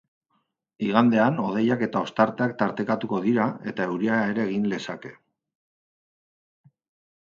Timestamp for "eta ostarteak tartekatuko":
1.89-3.23